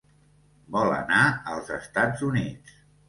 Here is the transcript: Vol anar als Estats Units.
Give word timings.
Vol 0.75 0.93
anar 0.95 1.19
als 1.57 1.69
Estats 1.77 2.25
Units. 2.31 2.75